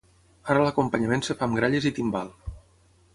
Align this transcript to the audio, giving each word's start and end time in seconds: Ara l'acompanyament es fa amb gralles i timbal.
Ara 0.53 0.63
l'acompanyament 0.67 1.21
es 1.27 1.31
fa 1.41 1.47
amb 1.49 1.59
gralles 1.59 1.85
i 1.91 1.95
timbal. 1.99 2.33